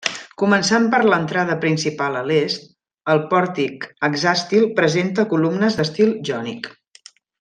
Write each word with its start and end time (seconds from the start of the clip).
Començant 0.41 0.85
per 0.93 1.01
l'entrada 1.09 1.57
principal 1.65 2.17
a 2.21 2.23
l'est, 2.29 2.65
el 3.15 3.21
pòrtic 3.35 3.85
hexàstil 4.09 4.67
presenta 4.81 5.27
columnes 5.35 5.79
d'estil 5.83 6.19
jònic. 6.31 6.73